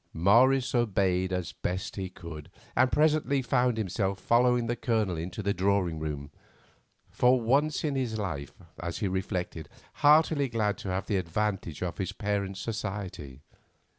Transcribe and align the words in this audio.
Morris 0.15 0.73
obeyed 0.73 1.31
as 1.31 1.53
best 1.53 1.95
he 1.95 2.09
could, 2.09 2.49
and 2.75 2.91
presently 2.91 3.43
found 3.43 3.77
himself 3.77 4.19
following 4.19 4.65
the 4.65 4.75
Colonel 4.75 5.15
into 5.15 5.43
the 5.43 5.53
drawing 5.53 5.99
room, 5.99 6.31
for 7.11 7.39
once 7.39 7.83
in 7.83 7.93
his 7.93 8.17
life, 8.17 8.55
as 8.79 8.97
he 8.97 9.07
reflected, 9.07 9.69
heartily 10.01 10.49
glad 10.49 10.79
to 10.79 10.89
have 10.89 11.05
the 11.05 11.17
advantage 11.17 11.83
of 11.83 11.99
his 11.99 12.13
parent's 12.13 12.59
society. 12.59 13.41